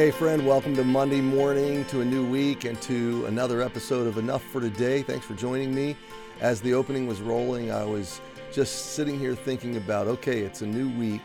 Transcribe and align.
Hey, 0.00 0.10
friend, 0.10 0.46
welcome 0.46 0.74
to 0.76 0.82
Monday 0.82 1.20
morning, 1.20 1.84
to 1.88 2.00
a 2.00 2.04
new 2.06 2.24
week, 2.26 2.64
and 2.64 2.80
to 2.80 3.26
another 3.26 3.60
episode 3.60 4.06
of 4.06 4.16
Enough 4.16 4.42
for 4.44 4.58
Today. 4.58 5.02
Thanks 5.02 5.26
for 5.26 5.34
joining 5.34 5.74
me. 5.74 5.94
As 6.40 6.62
the 6.62 6.72
opening 6.72 7.06
was 7.06 7.20
rolling, 7.20 7.70
I 7.70 7.84
was 7.84 8.22
just 8.50 8.94
sitting 8.94 9.18
here 9.18 9.34
thinking 9.34 9.76
about 9.76 10.06
okay, 10.06 10.40
it's 10.40 10.62
a 10.62 10.66
new 10.66 10.88
week, 10.98 11.20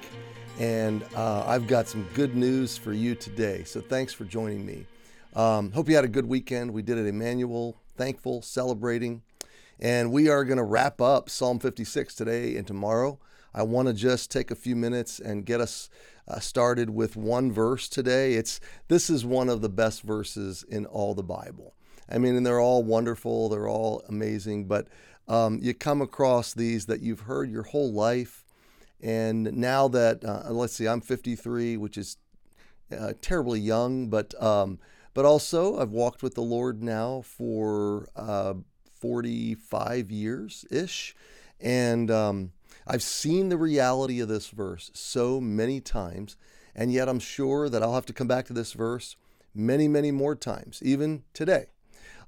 and 0.60 1.06
uh, 1.16 1.46
I've 1.48 1.68
got 1.68 1.88
some 1.88 2.06
good 2.16 2.36
news 2.36 2.76
for 2.76 2.92
you 2.92 3.16
today. 3.16 3.64
So 3.64 3.80
thanks 3.80 4.12
for 4.12 4.26
joining 4.26 4.66
me. 4.66 4.86
Um, 5.38 5.72
hope 5.72 5.88
you 5.88 5.96
had 5.96 6.04
a 6.04 6.10
good 6.10 6.26
weekend. 6.26 6.74
We 6.74 6.82
did 6.82 6.98
it 6.98 7.08
Emmanuel, 7.08 7.78
thankful, 7.96 8.42
celebrating, 8.42 9.22
and 9.80 10.12
we 10.12 10.28
are 10.28 10.44
going 10.44 10.58
to 10.58 10.66
wrap 10.66 11.00
up 11.00 11.30
Psalm 11.30 11.60
56 11.60 12.14
today 12.14 12.58
and 12.58 12.68
tomorrow. 12.68 13.20
I 13.56 13.64
want 13.64 13.88
to 13.88 13.94
just 13.94 14.30
take 14.30 14.52
a 14.52 14.56
few 14.56 14.76
minutes 14.76 15.18
and 15.18 15.46
get 15.46 15.62
us 15.62 15.90
uh, 16.28 16.40
started 16.40 16.90
with 16.90 17.16
one 17.16 17.54
verse 17.54 17.88
today. 17.88 18.34
It's 18.34 18.60
this 18.90 19.10
is 19.10 19.26
one 19.26 19.48
of 19.48 19.62
the 19.62 19.70
best 19.70 20.02
verses 20.02 20.66
in 20.68 20.86
all 20.86 21.16
the 21.16 21.24
Bible. 21.24 21.74
I 22.10 22.18
mean, 22.18 22.36
and 22.36 22.46
they're 22.46 22.60
all 22.60 22.84
wonderful, 22.84 23.48
they're 23.48 23.70
all 23.70 24.04
amazing, 24.10 24.66
but 24.66 24.90
um, 25.30 25.60
you 25.62 25.74
come 25.74 26.02
across 26.02 26.54
these 26.54 26.86
that 26.88 27.00
you've 27.00 27.22
heard 27.22 27.50
your 27.50 27.64
whole 27.64 27.94
life, 27.94 28.44
and 29.02 29.54
now 29.54 29.88
that 29.88 30.24
uh, 30.26 30.44
let's 30.50 30.74
see, 30.74 30.88
I'm 30.88 31.02
53, 31.02 31.78
which 31.78 31.98
is 31.98 32.18
uh, 32.96 33.14
terribly 33.22 33.62
young, 33.62 34.10
but 34.10 34.40
um, 34.44 34.80
but 35.14 35.24
also 35.24 35.80
I've 35.80 35.92
walked 35.92 36.22
with 36.22 36.36
the 36.36 36.42
Lord 36.42 36.84
now 36.84 37.22
for 37.22 38.10
uh, 38.18 38.56
45 39.00 40.12
years 40.12 40.66
ish, 40.70 41.16
and 41.62 42.12
um, 42.12 42.52
I've 42.88 43.04
seen 43.04 43.50
the 43.50 43.58
reality 43.58 44.20
of 44.20 44.28
this 44.28 44.50
verse 44.50 44.92
so 44.94 45.42
many 45.42 45.82
times, 45.82 46.38
and 46.76 46.92
yet 46.92 47.10
I'm 47.10 47.20
sure 47.20 47.70
that 47.70 47.82
I'll 47.82 47.96
have 47.96 48.06
to 48.08 48.14
come 48.14 48.28
back 48.28 48.46
to 48.46 48.54
this 48.54 48.74
verse 48.74 49.16
many, 49.54 49.88
many 49.88 50.12
more 50.12 50.36
times, 50.36 50.82
even 50.84 51.24
today. 51.34 51.68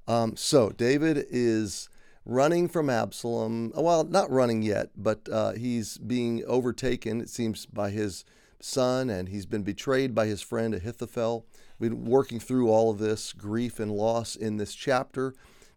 Um, 0.06 0.36
so 0.36 0.70
David 0.70 1.26
is 1.30 1.88
running 2.24 2.68
from 2.68 2.90
Absalom. 2.90 3.72
Well, 3.74 4.04
not 4.04 4.30
running 4.30 4.62
yet, 4.62 4.90
but 4.96 5.28
uh, 5.30 5.52
he's 5.52 5.98
being 5.98 6.44
overtaken, 6.46 7.20
it 7.20 7.28
seems, 7.28 7.66
by 7.66 7.90
his 7.90 8.24
son, 8.60 9.10
and 9.10 9.28
he's 9.28 9.46
been 9.46 9.62
betrayed 9.62 10.14
by 10.14 10.26
his 10.26 10.42
friend 10.42 10.74
Ahithophel. 10.74 11.46
We've 11.78 11.90
been 11.90 12.06
working 12.06 12.40
through 12.40 12.70
all 12.70 12.90
of 12.90 12.98
this 12.98 13.32
grief 13.32 13.78
and 13.78 13.92
loss 13.92 14.34
in 14.34 14.56
this 14.56 14.74
chapter. 14.74 15.34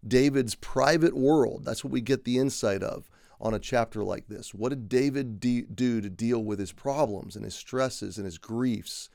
David's 0.07 0.55
private 0.55 1.15
world, 1.15 1.63
that's 1.65 1.83
what 1.83 1.93
we 1.93 2.01
get 2.01 2.23
the 2.23 2.39
insight 2.39 2.81
of 2.81 3.07
on 3.41 3.55
a 3.55 3.59
chapter 3.59 4.03
like 4.03 4.27
this. 4.27 4.53
What 4.53 4.69
did 4.69 4.87
David 4.87 5.39
de- 5.39 5.63
do 5.63 5.99
to 5.99 6.09
deal 6.09 6.43
with 6.43 6.59
his 6.59 6.71
problems 6.71 7.35
and 7.35 7.43
his 7.43 7.55
stresses 7.55 8.17
and 8.17 8.25
his 8.25 8.37
griefs 8.37 9.09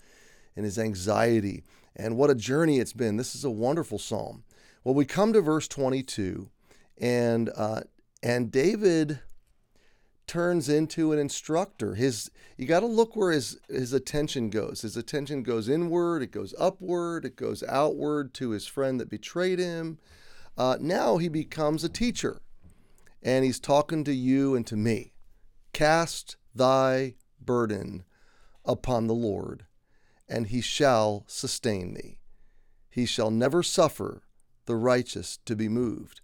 and 0.56 0.64
his 0.64 0.78
anxiety? 0.78 1.62
And 1.94 2.16
what 2.16 2.30
a 2.30 2.34
journey 2.34 2.78
it's 2.78 2.92
been. 2.92 3.16
This 3.16 3.34
is 3.34 3.44
a 3.44 3.50
wonderful 3.50 3.98
psalm. 3.98 4.42
Well, 4.82 4.94
we 4.94 5.04
come 5.04 5.32
to 5.32 5.40
verse 5.40 5.68
22, 5.68 6.50
and 6.98 7.50
uh, 7.56 7.82
and 8.22 8.50
David 8.50 9.20
turns 10.26 10.68
into 10.68 11.12
an 11.12 11.18
instructor. 11.18 11.94
His 11.94 12.30
you 12.56 12.66
got 12.66 12.80
to 12.80 12.86
look 12.86 13.16
where 13.16 13.32
his 13.32 13.58
his 13.68 13.92
attention 13.92 14.50
goes. 14.50 14.82
His 14.82 14.96
attention 14.96 15.42
goes 15.42 15.68
inward, 15.68 16.22
it 16.22 16.32
goes 16.32 16.54
upward, 16.58 17.24
it 17.24 17.36
goes 17.36 17.62
outward 17.62 18.34
to 18.34 18.50
his 18.50 18.66
friend 18.66 19.00
that 19.00 19.08
betrayed 19.08 19.58
him. 19.58 19.98
Uh, 20.58 20.76
now 20.80 21.16
he 21.18 21.28
becomes 21.28 21.84
a 21.84 21.88
teacher 21.88 22.40
and 23.22 23.44
he's 23.44 23.60
talking 23.60 24.04
to 24.04 24.12
you 24.12 24.54
and 24.54 24.66
to 24.66 24.76
me. 24.76 25.12
Cast 25.72 26.36
thy 26.54 27.14
burden 27.40 28.04
upon 28.64 29.06
the 29.06 29.14
Lord, 29.14 29.66
and 30.28 30.46
he 30.48 30.60
shall 30.60 31.24
sustain 31.26 31.94
thee. 31.94 32.18
He 32.90 33.06
shall 33.06 33.30
never 33.30 33.62
suffer 33.62 34.22
the 34.66 34.76
righteous 34.76 35.38
to 35.44 35.54
be 35.54 35.68
moved. 35.68 36.20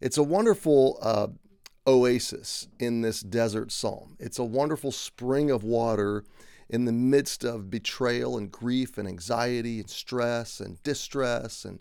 It's 0.00 0.18
a 0.18 0.22
wonderful 0.22 0.98
uh, 1.00 1.28
oasis 1.86 2.68
in 2.78 3.00
this 3.00 3.20
desert 3.20 3.72
psalm. 3.72 4.16
It's 4.18 4.38
a 4.38 4.44
wonderful 4.44 4.92
spring 4.92 5.50
of 5.50 5.62
water 5.62 6.24
in 6.68 6.84
the 6.84 6.92
midst 6.92 7.44
of 7.44 7.70
betrayal 7.70 8.36
and 8.36 8.50
grief 8.50 8.98
and 8.98 9.06
anxiety 9.06 9.80
and 9.80 9.88
stress 9.88 10.60
and 10.60 10.82
distress. 10.82 11.64
And 11.64 11.78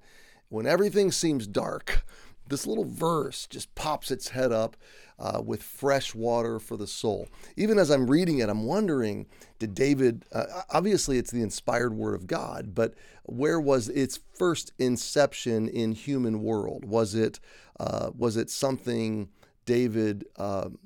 when 0.50 0.68
everything 0.68 1.12
seems 1.12 1.48
dark, 1.48 2.06
this 2.48 2.68
little 2.68 2.86
verse 2.86 3.48
just 3.48 3.74
pops 3.76 4.12
its 4.12 4.30
head 4.30 4.52
up 4.52 4.78
uh, 5.18 5.42
with 5.44 5.64
fresh 5.64 6.14
water 6.14 6.60
for 6.60 6.78
the 6.78 6.88
soul. 6.88 7.28
Even 7.56 7.80
as 7.80 7.90
I'm 7.90 8.10
reading 8.10 8.40
it, 8.40 8.50
I'm 8.50 8.66
wondering 8.66 9.28
did 9.58 9.74
David, 9.74 10.26
uh, 10.34 10.64
obviously 10.70 11.18
it's 11.18 11.32
the 11.32 11.42
inspired 11.42 11.94
word 11.94 12.16
of 12.16 12.28
God, 12.28 12.76
but 12.76 12.94
where 13.24 13.60
was 13.60 13.88
its 13.90 14.20
first 14.38 14.74
inception 14.78 15.68
in 15.70 15.94
human 15.94 16.44
world? 16.44 16.86
Was 16.86 17.16
it, 17.16 17.40
uh, 17.80 18.12
was 18.16 18.36
it 18.36 18.50
something 18.50 19.30
David 19.66 20.26
um, 20.38 20.78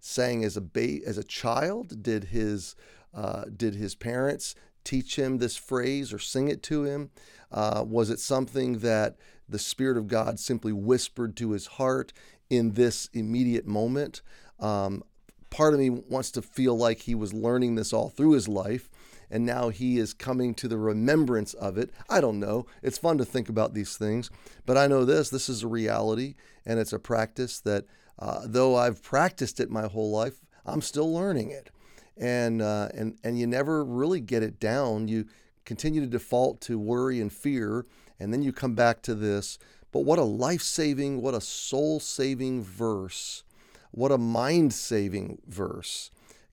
sang 0.00 0.44
as 0.44 0.56
a, 0.56 0.60
ba- 0.60 1.04
as 1.06 1.16
a 1.16 1.24
child? 1.24 2.02
Did 2.02 2.24
his, 2.24 2.76
uh, 3.14 3.44
did 3.56 3.74
his 3.74 3.94
parents 3.94 4.54
teach 4.88 5.16
him 5.16 5.38
this 5.38 5.56
phrase 5.56 6.12
or 6.12 6.18
sing 6.18 6.48
it 6.48 6.62
to 6.64 6.84
him? 6.84 7.10
Uh, 7.50 7.84
was 7.86 8.10
it 8.10 8.20
something 8.20 8.78
that 8.78 9.16
the 9.48 9.58
Spirit 9.58 9.96
of 9.96 10.08
God 10.08 10.38
simply 10.38 10.72
whispered 10.72 11.36
to 11.36 11.52
his 11.52 11.66
heart 11.66 12.12
in 12.50 12.72
this 12.72 13.08
immediate 13.12 13.66
moment. 13.66 14.22
Um, 14.60 15.02
part 15.50 15.74
of 15.74 15.80
me 15.80 15.90
wants 15.90 16.30
to 16.32 16.42
feel 16.42 16.76
like 16.76 17.00
he 17.00 17.14
was 17.14 17.32
learning 17.32 17.74
this 17.74 17.92
all 17.92 18.10
through 18.10 18.32
his 18.32 18.48
life 18.48 18.90
and 19.30 19.44
now 19.44 19.68
he 19.68 19.98
is 19.98 20.14
coming 20.14 20.54
to 20.54 20.68
the 20.68 20.78
remembrance 20.78 21.52
of 21.54 21.76
it. 21.76 21.90
I 22.08 22.20
don't 22.20 22.40
know. 22.40 22.66
It's 22.82 22.96
fun 22.96 23.18
to 23.18 23.26
think 23.26 23.50
about 23.50 23.74
these 23.74 23.96
things, 23.96 24.30
but 24.64 24.78
I 24.78 24.86
know 24.86 25.04
this 25.04 25.28
this 25.28 25.48
is 25.48 25.62
a 25.62 25.68
reality 25.68 26.34
and 26.64 26.78
it's 26.78 26.94
a 26.94 26.98
practice 26.98 27.60
that 27.60 27.84
uh, 28.18 28.40
though 28.44 28.76
I've 28.76 29.02
practiced 29.02 29.60
it 29.60 29.70
my 29.70 29.86
whole 29.86 30.10
life, 30.10 30.40
I'm 30.64 30.80
still 30.80 31.12
learning 31.12 31.50
it. 31.50 31.70
And, 32.18 32.60
uh, 32.60 32.88
and, 32.94 33.16
and 33.22 33.38
you 33.38 33.46
never 33.46 33.84
really 33.84 34.20
get 34.20 34.42
it 34.42 34.58
down. 34.58 35.08
You 35.08 35.26
continue 35.64 36.00
to 36.00 36.06
default 36.06 36.60
to 36.62 36.78
worry 36.78 37.20
and 37.20 37.32
fear 37.32 37.86
and 38.20 38.32
then 38.32 38.42
you 38.42 38.52
come 38.52 38.74
back 38.74 39.02
to 39.02 39.14
this. 39.14 39.58
But 39.92 40.00
what 40.00 40.18
a 40.18 40.24
life 40.24 40.62
saving, 40.62 41.22
what 41.22 41.34
a 41.34 41.40
soul 41.40 42.00
saving 42.00 42.62
verse. 42.62 43.44
What 43.90 44.12
a 44.12 44.18
mind 44.18 44.74
saving 44.74 45.38
verse. 45.46 46.10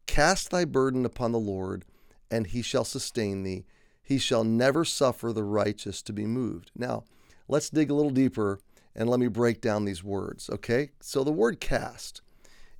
Cast 0.07 0.51
thy 0.51 0.65
burden 0.65 1.05
upon 1.05 1.31
the 1.31 1.39
Lord, 1.39 1.83
and 2.31 2.47
he 2.47 2.61
shall 2.61 2.85
sustain 2.85 3.43
thee. 3.43 3.65
He 4.01 4.17
shall 4.17 4.43
never 4.43 4.85
suffer 4.85 5.33
the 5.33 5.43
righteous 5.43 6.01
to 6.03 6.13
be 6.13 6.25
moved. 6.25 6.71
Now, 6.75 7.03
let's 7.47 7.69
dig 7.69 7.89
a 7.89 7.93
little 7.93 8.11
deeper 8.11 8.59
and 8.95 9.09
let 9.09 9.19
me 9.19 9.27
break 9.27 9.59
down 9.59 9.83
these 9.83 10.03
words, 10.03 10.49
okay? 10.49 10.91
So 11.01 11.23
the 11.23 11.31
word 11.31 11.59
cast 11.59 12.21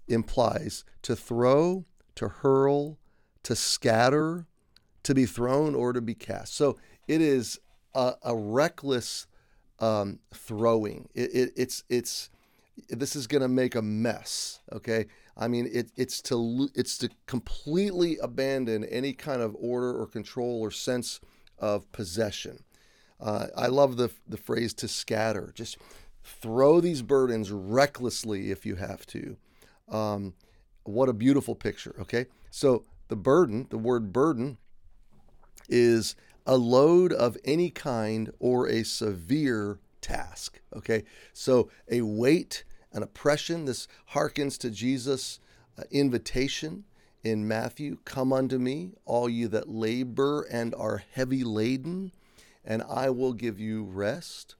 implies 0.07 0.85
to 1.02 1.16
throw, 1.16 1.84
to 2.16 2.28
hurl, 2.28 2.98
to 3.44 3.56
scatter, 3.56 4.48
to 5.03 5.14
be 5.14 5.26
thrown, 5.26 5.76
or 5.76 5.94
to 5.94 6.02
be 6.02 6.16
cast. 6.16 6.56
So 6.56 6.78
it 7.08 7.22
is 7.22 7.59
a, 7.94 8.14
a 8.23 8.35
reckless 8.35 9.28
um, 9.79 10.20
throwing. 10.34 11.09
It, 11.14 11.34
it, 11.34 11.53
it's 11.56 11.84
it's 11.90 12.29
this 12.90 13.16
is 13.16 13.28
going 13.28 13.41
to 13.41 13.47
make 13.47 13.76
a 13.76 13.82
mess. 13.82 14.59
Okay, 14.72 15.06
I 15.38 15.47
mean 15.47 15.70
it, 15.72 15.91
it's 15.96 16.22
to 16.23 16.70
it's 16.76 16.97
to 17.00 17.09
completely 17.26 18.17
abandon 18.22 18.84
any 18.85 19.14
kind 19.14 19.41
of 19.41 19.56
order 19.59 19.94
or 19.94 20.08
control 20.08 20.59
or 20.62 20.72
sense 20.72 21.20
of 21.59 21.91
possession. 21.91 22.64
Uh, 23.20 23.47
I 23.56 23.67
love 23.67 23.97
the 23.97 24.12
the 24.28 24.38
phrase 24.38 24.73
to 24.76 24.88
scatter. 24.88 25.52
Just 25.56 25.78
throw 26.23 26.82
these 26.82 27.02
burdens 27.02 27.52
recklessly 27.52 28.52
if 28.52 28.66
you 28.66 28.76
have 28.76 29.06
to. 29.08 29.38
Um, 29.90 30.34
what 30.85 31.09
a 31.09 31.14
beautiful 31.14 31.55
picture. 31.55 31.96
Okay, 31.99 32.26
so 32.49 32.84
the 33.08 33.16
burden, 33.16 33.67
the 33.70 33.78
word 33.78 34.14
burden, 34.14 34.58
is 35.67 36.16
a 36.46 36.58
load 36.58 37.11
of 37.11 37.37
any 37.43 37.70
kind 37.70 38.32
or 38.40 38.67
a 38.67 38.84
severe 38.84 39.79
task. 40.02 40.61
Okay, 40.76 41.03
so 41.34 41.70
a 41.90 42.02
weight, 42.02 42.64
an 42.93 43.03
oppression. 43.03 43.66
This 43.66 43.87
harkens 44.14 44.58
to 44.59 44.70
Jesus' 44.70 45.40
uh, 45.78 45.84
invitation 45.91 46.85
in 47.23 47.47
Matthew 47.47 47.97
Come 48.05 48.31
unto 48.31 48.59
me, 48.59 48.91
all 49.05 49.28
you 49.28 49.47
that 49.47 49.67
labor 49.67 50.43
and 50.43 50.76
are 50.76 51.03
heavy 51.11 51.43
laden, 51.43 52.11
and 52.64 52.84
I 52.84 53.09
will 53.09 53.34
give 53.34 53.59
you 53.59 53.84
rest. 53.84 54.55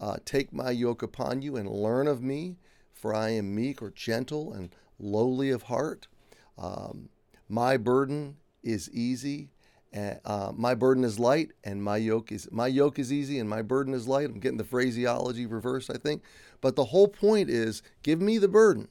Uh, 0.00 0.16
take 0.24 0.52
my 0.52 0.70
yoke 0.70 1.02
upon 1.02 1.42
you 1.42 1.56
and 1.56 1.68
learn 1.68 2.06
of 2.06 2.22
me, 2.22 2.56
for 2.94 3.14
I 3.14 3.30
am 3.30 3.54
meek 3.54 3.82
or 3.82 3.90
gentle 3.90 4.52
and 4.52 4.70
lowly 4.98 5.50
of 5.50 5.64
heart. 5.64 6.08
Um, 6.56 7.08
my 7.48 7.76
burden 7.76 8.36
is 8.62 8.90
easy 8.90 9.50
uh, 9.94 10.52
my 10.54 10.74
burden 10.74 11.02
is 11.02 11.18
light 11.18 11.52
and 11.64 11.82
my 11.82 11.96
yoke 11.96 12.30
is 12.30 12.48
my 12.52 12.66
yoke 12.66 12.98
is 12.98 13.12
easy 13.12 13.38
and 13.38 13.48
my 13.48 13.62
burden 13.62 13.94
is 13.94 14.06
light. 14.06 14.26
I'm 14.26 14.38
getting 14.38 14.58
the 14.58 14.64
phraseology 14.64 15.46
reversed, 15.46 15.90
I 15.90 15.94
think. 15.96 16.22
But 16.60 16.76
the 16.76 16.86
whole 16.86 17.08
point 17.08 17.48
is 17.48 17.82
give 18.02 18.20
me 18.20 18.38
the 18.38 18.48
burden. 18.48 18.88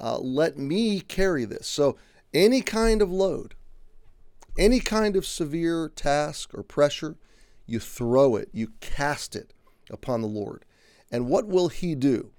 Uh, 0.00 0.18
let 0.18 0.56
me 0.56 1.00
carry 1.00 1.44
this. 1.44 1.66
So 1.66 1.96
any 2.32 2.62
kind 2.62 3.02
of 3.02 3.10
load, 3.10 3.54
any 4.58 4.80
kind 4.80 5.16
of 5.16 5.26
severe 5.26 5.90
task 5.94 6.54
or 6.54 6.62
pressure, 6.62 7.16
you 7.66 7.78
throw 7.78 8.36
it, 8.36 8.48
you 8.52 8.72
cast 8.80 9.36
it 9.36 9.52
upon 9.90 10.22
the 10.22 10.28
Lord. 10.28 10.64
And 11.10 11.28
what 11.28 11.46
will 11.46 11.68
He 11.68 11.94
do? 11.94 12.32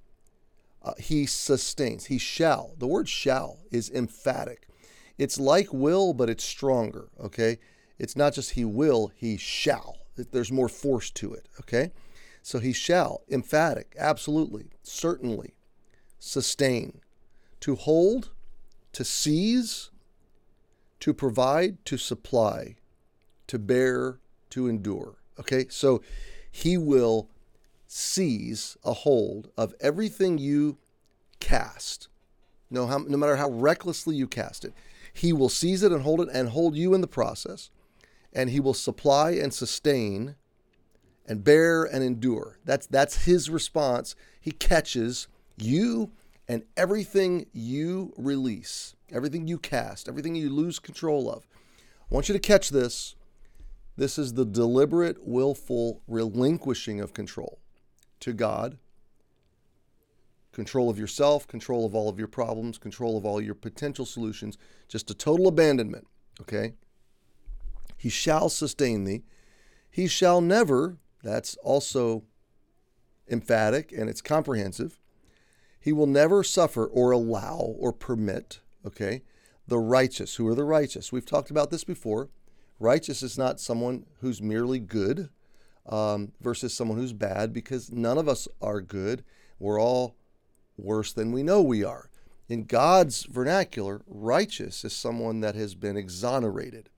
Uh, 0.87 0.93
he 0.97 1.25
sustains. 1.25 2.05
He 2.05 2.17
shall. 2.17 2.73
The 2.77 2.87
word 2.87 3.09
shall 3.09 3.59
is 3.71 3.89
emphatic. 3.89 4.69
It's 5.17 5.37
like 5.37 5.73
will, 5.73 6.13
but 6.13 6.29
it's 6.29 6.45
stronger. 6.45 7.09
Okay. 7.19 7.57
It's 7.99 8.15
not 8.15 8.33
just 8.33 8.51
He 8.51 8.63
will, 8.63 9.11
He 9.15 9.35
shall. 9.35 9.97
There's 10.15 10.51
more 10.51 10.69
force 10.69 11.09
to 11.11 11.33
it. 11.33 11.49
Okay. 11.59 11.91
So 12.41 12.59
He 12.59 12.71
shall. 12.71 13.23
Emphatic. 13.29 13.95
Absolutely. 13.99 14.69
Certainly. 14.81 15.55
Sustain. 16.19 17.01
To 17.61 17.75
hold, 17.75 18.31
to 18.93 19.03
seize, 19.03 19.89
to 21.01 21.13
provide, 21.13 21.83
to 21.85 21.97
supply, 21.97 22.77
to 23.47 23.59
bear, 23.59 24.19
to 24.51 24.67
endure. 24.67 25.17
Okay, 25.39 25.65
so 25.69 26.01
he 26.51 26.77
will 26.77 27.29
seize 27.87 28.77
a 28.83 28.93
hold 28.93 29.49
of 29.57 29.73
everything 29.79 30.37
you 30.37 30.77
cast, 31.39 32.09
no, 32.69 32.85
how, 32.87 32.97
no 32.99 33.17
matter 33.17 33.37
how 33.37 33.49
recklessly 33.49 34.15
you 34.15 34.27
cast 34.27 34.65
it. 34.65 34.73
He 35.13 35.33
will 35.33 35.49
seize 35.49 35.83
it 35.83 35.91
and 35.91 36.03
hold 36.03 36.21
it 36.21 36.29
and 36.31 36.49
hold 36.49 36.75
you 36.75 36.93
in 36.93 37.01
the 37.01 37.07
process. 37.07 37.69
And 38.33 38.49
he 38.49 38.59
will 38.59 38.73
supply 38.73 39.31
and 39.31 39.53
sustain 39.53 40.35
and 41.25 41.43
bear 41.43 41.83
and 41.83 42.03
endure. 42.03 42.59
That's, 42.65 42.85
that's 42.87 43.25
his 43.25 43.49
response. 43.49 44.15
He 44.39 44.51
catches 44.51 45.27
you 45.57 46.11
and 46.47 46.63
everything 46.75 47.47
you 47.53 48.13
release, 48.17 48.95
everything 49.11 49.47
you 49.47 49.57
cast, 49.57 50.07
everything 50.07 50.35
you 50.35 50.49
lose 50.49 50.77
control 50.77 51.31
of. 51.31 51.47
I 51.79 52.13
want 52.13 52.29
you 52.29 52.33
to 52.33 52.39
catch 52.39 52.69
this 52.69 53.15
this 53.95 54.19
is 54.19 54.33
the 54.33 54.45
deliberate, 54.45 55.27
willful 55.27 56.03
relinquishing 56.07 57.01
of 57.01 57.13
control 57.15 57.57
to 58.27 58.33
God, 58.33 58.77
control 60.51 60.89
of 60.89 60.99
yourself, 60.99 61.47
control 61.47 61.85
of 61.85 61.95
all 61.95 62.09
of 62.09 62.19
your 62.19 62.27
problems, 62.27 62.77
control 62.77 63.17
of 63.17 63.25
all 63.25 63.41
your 63.41 63.55
potential 63.55 64.05
solutions, 64.05 64.57
just 64.87 65.09
a 65.09 65.13
total 65.13 65.47
abandonment. 65.47 66.07
Okay? 66.41 66.73
He 67.97 68.09
shall 68.09 68.49
sustain 68.49 69.03
thee. 69.05 69.23
He 69.89 70.07
shall 70.07 70.41
never, 70.41 70.97
that's 71.23 71.55
also 71.57 72.23
emphatic 73.29 73.91
and 73.91 74.09
it's 74.09 74.21
comprehensive. 74.21 74.99
He 75.79 75.91
will 75.93 76.07
never 76.07 76.43
suffer 76.43 76.85
or 76.85 77.11
allow 77.11 77.75
or 77.79 77.93
permit, 77.93 78.59
okay, 78.85 79.23
the 79.67 79.79
righteous. 79.79 80.35
Who 80.35 80.47
are 80.47 80.55
the 80.55 80.63
righteous? 80.63 81.11
We've 81.11 81.25
talked 81.25 81.49
about 81.49 81.71
this 81.71 81.83
before. 81.83 82.29
Righteous 82.79 83.23
is 83.23 83.37
not 83.37 83.59
someone 83.59 84.05
who's 84.19 84.41
merely 84.41 84.79
good 84.79 85.29
um, 85.87 86.31
versus 86.41 86.73
someone 86.73 86.97
who's 86.97 87.13
bad 87.13 87.53
because 87.53 87.91
none 87.91 88.17
of 88.17 88.27
us 88.27 88.47
are 88.61 88.81
good. 88.81 89.23
We're 89.59 89.81
all 89.81 90.15
worse 90.77 91.11
than 91.13 91.31
we 91.31 91.43
know 91.43 91.61
we 91.61 91.83
are. 91.83 92.09
In 92.49 92.65
God's 92.65 93.23
vernacular, 93.23 94.01
righteous 94.07 94.85
is 94.85 94.93
someone 94.93 95.41
that 95.41 95.55
has 95.55 95.75
been 95.75 95.97
exonerated, 95.97 96.89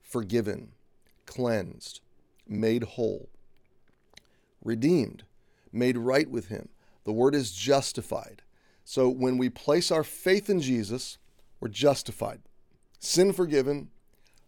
forgiven, 0.00 0.72
cleansed, 1.26 2.00
made 2.46 2.84
whole, 2.84 3.28
redeemed, 4.62 5.24
made 5.72 5.96
right 5.96 6.30
with 6.30 6.48
Him. 6.48 6.68
The 7.04 7.12
word 7.12 7.34
is 7.34 7.52
justified. 7.52 8.42
So 8.84 9.08
when 9.08 9.38
we 9.38 9.48
place 9.48 9.90
our 9.90 10.04
faith 10.04 10.48
in 10.48 10.60
Jesus, 10.60 11.18
we're 11.58 11.68
justified, 11.68 12.42
sin 12.98 13.32
forgiven, 13.32 13.88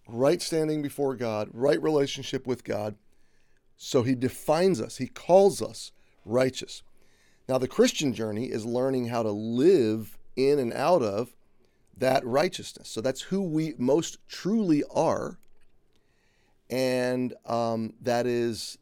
right 0.06 0.43
standing 0.43 0.82
before 0.82 1.17
God, 1.17 1.49
right 1.52 1.81
relationship 1.82 2.46
with 2.46 2.64
God. 2.64 2.96
So 3.76 4.03
he 4.03 4.15
defines 4.15 4.81
us, 4.81 4.99
he 4.99 5.06
calls 5.06 5.61
us 5.61 5.93
righteous. 6.25 6.82
Now, 7.49 7.59
the 7.59 7.69
Christian 7.69 8.15
journey 8.15 8.47
is 8.47 8.65
learning 8.65 9.09
how 9.09 9.23
to 9.23 9.31
live 9.31 10.17
in 10.37 10.59
and 10.59 10.73
out 10.73 11.03
of 11.03 11.37
that 11.97 12.25
righteousness. 12.25 12.88
So 12.88 13.00
that's 13.00 13.23
who 13.23 13.43
we 13.43 13.75
most 13.76 14.19
truly 14.29 14.82
are. 14.91 15.38
And 16.71 17.35
um, 17.44 17.93
that 18.00 18.26
is 18.26 18.79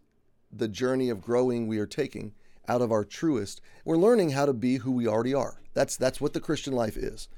the 0.52 0.68
journey 0.68 1.10
of 1.10 1.20
growing 1.20 1.66
we 1.66 1.78
are 1.78 1.86
taking 1.86 2.32
out 2.68 2.80
of 2.80 2.92
our 2.92 3.04
truest. 3.04 3.60
We're 3.84 3.96
learning 3.96 4.30
how 4.30 4.46
to 4.46 4.52
be 4.52 4.76
who 4.76 4.92
we 4.92 5.08
already 5.08 5.34
are. 5.34 5.60
That's, 5.74 5.96
that's 5.96 6.20
what 6.20 6.32
the 6.32 6.40
Christian 6.40 6.74
life 6.74 6.96
is. 6.96 7.28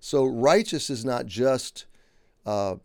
So, 0.00 0.24
righteous 0.26 0.90
is 0.90 1.04
not 1.04 1.26
just 1.26 1.86
uh, 2.44 2.76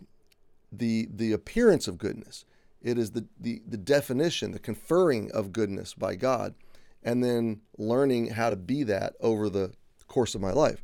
the 0.71 1.07
the 1.13 1.33
appearance 1.33 1.87
of 1.87 1.97
goodness. 1.97 2.45
It 2.81 2.97
is 2.97 3.11
the, 3.11 3.27
the, 3.39 3.61
the 3.67 3.77
definition, 3.77 4.51
the 4.51 4.59
conferring 4.59 5.31
of 5.31 5.53
goodness 5.53 5.93
by 5.93 6.15
God, 6.15 6.55
and 7.03 7.23
then 7.23 7.61
learning 7.77 8.31
how 8.31 8.49
to 8.49 8.55
be 8.55 8.83
that 8.83 9.15
over 9.19 9.49
the 9.49 9.73
course 10.07 10.35
of 10.35 10.41
my 10.41 10.51
life. 10.51 10.83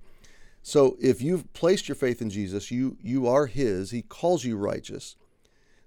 So 0.61 0.97
if 0.99 1.21
you've 1.21 1.51
placed 1.53 1.87
your 1.87 1.95
faith 1.95 2.21
in 2.21 2.29
Jesus, 2.29 2.71
you 2.71 2.97
you 3.01 3.25
are 3.27 3.45
his. 3.45 3.91
He 3.91 4.01
calls 4.01 4.43
you 4.43 4.57
righteous. 4.57 5.15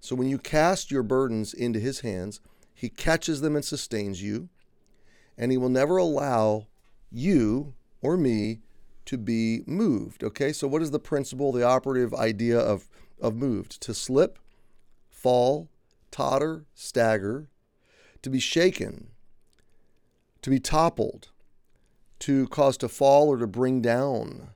So 0.00 0.16
when 0.16 0.28
you 0.28 0.38
cast 0.38 0.90
your 0.90 1.02
burdens 1.02 1.52
into 1.52 1.78
his 1.78 2.00
hands, 2.00 2.40
he 2.72 2.88
catches 2.88 3.42
them 3.42 3.56
and 3.56 3.64
sustains 3.64 4.22
you, 4.22 4.48
and 5.36 5.52
he 5.52 5.58
will 5.58 5.68
never 5.68 5.98
allow 5.98 6.66
you 7.10 7.74
or 8.00 8.16
me 8.16 8.60
to 9.04 9.18
be 9.18 9.62
moved. 9.66 10.24
Okay? 10.24 10.52
So 10.52 10.66
what 10.66 10.80
is 10.80 10.92
the 10.92 10.98
principle, 10.98 11.52
the 11.52 11.62
operative 11.62 12.14
idea 12.14 12.58
of 12.58 12.88
of 13.20 13.36
moved 13.36 13.82
to 13.82 13.92
slip, 13.92 14.38
fall, 15.10 15.68
totter, 16.10 16.64
stagger, 16.74 17.48
to 18.22 18.30
be 18.30 18.40
shaken, 18.40 19.08
to 20.42 20.50
be 20.50 20.60
toppled, 20.60 21.28
to 22.20 22.46
cause 22.48 22.76
to 22.78 22.88
fall 22.88 23.28
or 23.28 23.38
to 23.38 23.46
bring 23.46 23.80
down, 23.80 24.50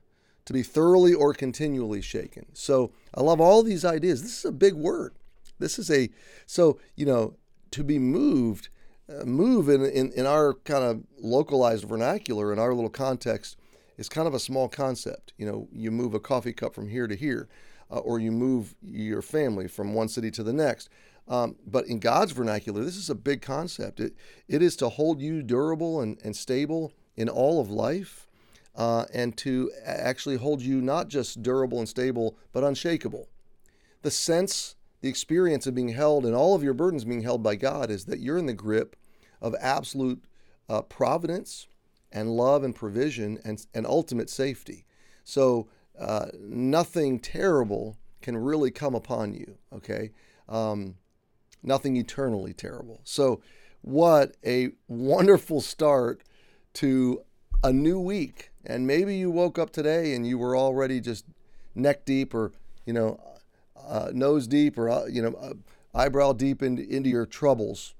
to 0.45 0.53
be 0.53 0.61
thoroughly 0.61 1.13
or 1.13 1.33
continually 1.33 2.01
shaken. 2.01 2.45
So 2.53 2.91
I 3.13 3.21
love 3.21 3.41
all 3.41 3.63
these 3.63 3.83
ideas. 3.83 4.21
This 4.21 4.39
is 4.39 4.45
a 4.45 4.51
big 4.51 4.73
word. 4.73 5.15
This 5.57 5.79
is 5.79 5.89
a, 5.89 6.09
so, 6.45 6.79
you 6.95 7.05
know, 7.05 7.35
to 7.71 7.83
be 7.83 7.97
moved, 7.97 8.69
uh, 9.09 9.25
move 9.25 9.69
in, 9.69 9.83
in, 9.85 10.11
in 10.11 10.25
our 10.25 10.53
kind 10.53 10.83
of 10.83 11.03
localized 11.19 11.85
vernacular, 11.85 12.53
in 12.53 12.59
our 12.59 12.73
little 12.73 12.89
context, 12.89 13.57
is 13.97 14.09
kind 14.09 14.27
of 14.27 14.33
a 14.33 14.39
small 14.39 14.67
concept. 14.67 15.33
You 15.37 15.45
know, 15.45 15.67
you 15.71 15.89
move 15.91 16.13
a 16.13 16.19
coffee 16.19 16.53
cup 16.53 16.75
from 16.75 16.89
here 16.89 17.07
to 17.07 17.15
here 17.15 17.47
uh, 17.91 17.99
or 17.99 18.19
you 18.19 18.31
move 18.31 18.75
your 18.81 19.21
family 19.21 19.67
from 19.67 19.93
one 19.93 20.07
city 20.07 20.31
to 20.31 20.43
the 20.43 20.53
next. 20.53 20.89
Um, 21.27 21.55
but 21.65 21.87
in 21.87 21.99
God's 21.99 22.33
vernacular, 22.33 22.83
this 22.83 22.97
is 22.97 23.09
a 23.09 23.15
big 23.15 23.41
concept. 23.41 23.99
It, 23.99 24.15
it 24.47 24.61
is 24.61 24.75
to 24.77 24.89
hold 24.89 25.21
you 25.21 25.41
durable 25.41 26.01
and, 26.01 26.19
and 26.23 26.35
stable 26.35 26.93
in 27.15 27.29
all 27.29 27.59
of 27.59 27.69
life 27.69 28.27
uh, 28.75 29.05
and 29.13 29.35
to 29.37 29.71
actually 29.83 30.37
hold 30.37 30.61
you 30.61 30.81
not 30.81 31.07
just 31.07 31.41
durable 31.41 31.79
and 31.79 31.89
stable, 31.89 32.37
but 32.51 32.63
unshakable. 32.63 33.27
The 34.01 34.11
sense, 34.11 34.75
the 35.01 35.09
experience 35.09 35.65
of 35.65 35.73
being 35.73 35.89
held 35.89 36.25
and 36.25 36.35
all 36.35 36.53
of 36.53 36.63
your 36.63 36.73
burdens 36.73 37.05
being 37.05 37.23
held 37.23 37.41
by 37.41 37.55
God 37.55 37.89
is 37.89 38.05
that 38.05 38.19
you're 38.19 38.37
in 38.37 38.45
the 38.45 38.53
grip 38.53 38.95
of 39.41 39.55
absolute 39.59 40.23
uh, 40.69 40.81
providence 40.83 41.67
and 42.11 42.35
love 42.35 42.63
and 42.63 42.75
provision 42.75 43.39
and, 43.43 43.65
and 43.73 43.85
ultimate 43.87 44.29
safety. 44.29 44.85
So 45.23 45.67
uh, 45.99 46.27
nothing 46.39 47.19
terrible 47.19 47.97
can 48.21 48.37
really 48.37 48.71
come 48.71 48.95
upon 48.95 49.33
you, 49.33 49.57
okay? 49.73 50.11
Um, 50.47 50.95
nothing 51.65 51.95
eternally 51.97 52.53
terrible. 52.53 53.01
So, 53.03 53.41
what 53.81 54.35
a 54.45 54.71
wonderful 54.87 55.61
start 55.61 56.21
to 56.75 57.21
a 57.63 57.71
new 57.71 57.99
week. 57.99 58.51
And 58.65 58.87
maybe 58.87 59.15
you 59.15 59.29
woke 59.29 59.59
up 59.59 59.71
today 59.71 60.15
and 60.15 60.25
you 60.25 60.37
were 60.37 60.57
already 60.57 60.99
just 60.99 61.25
neck 61.75 62.05
deep 62.05 62.33
or, 62.33 62.51
you 62.85 62.93
know, 62.93 63.19
uh, 63.87 64.09
nose 64.13 64.47
deep 64.47 64.77
or, 64.77 64.89
uh, 64.89 65.05
you 65.05 65.21
know, 65.21 65.33
uh, 65.33 65.53
eyebrow 65.93 66.33
deep 66.33 66.63
into, 66.63 66.87
into 66.89 67.09
your 67.09 67.27
troubles. 67.27 67.93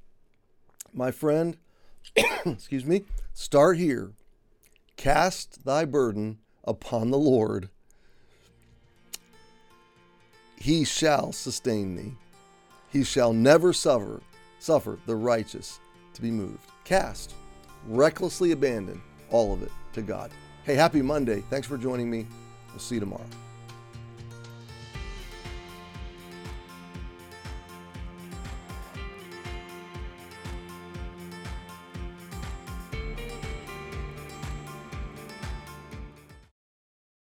My 0.92 1.12
friend, 1.12 1.58
excuse 2.46 2.86
me, 2.86 3.04
start 3.34 3.78
here. 3.78 4.14
Cast 4.98 5.66
thy 5.66 5.86
burden 5.86 6.40
upon 6.64 7.12
the 7.12 7.20
Lord 7.20 7.70
he 10.66 10.84
shall 10.84 11.32
sustain 11.32 11.96
thee. 11.96 12.14
He 12.96 13.04
shall 13.04 13.34
never 13.34 13.74
suffer 13.74 14.22
suffer 14.58 14.98
the 15.06 15.18
righteous 15.18 15.82
to 16.14 16.22
be 16.22 16.32
moved. 16.32 16.72
Cast, 16.86 17.34
recklessly 17.90 18.54
abandon 18.54 19.02
all 19.32 19.52
of 19.52 19.62
it 19.64 19.72
to 19.92 20.02
God. 20.02 20.32
Hey, 20.64 20.76
happy 20.76 21.02
Monday. 21.02 21.44
Thanks 21.50 21.68
for 21.68 21.78
joining 21.78 22.10
me. 22.10 22.26
We'll 22.70 22.80
see 22.80 22.96
you 22.96 23.02
tomorrow. 23.02 23.26